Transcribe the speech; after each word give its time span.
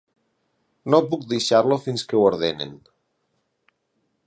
No 0.93 0.99
puc 1.11 1.27
deixar-lo 1.33 1.77
fins 1.85 2.07
que 2.13 2.19
ho 2.21 2.25
ordenin. 2.31 2.73